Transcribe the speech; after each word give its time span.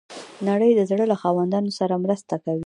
نړۍ 0.49 0.71
د 0.75 0.81
زړه 0.89 1.03
له 1.11 1.15
خاوندانو 1.21 1.71
سره 1.79 2.01
مرسته 2.03 2.35
کوي. 2.43 2.59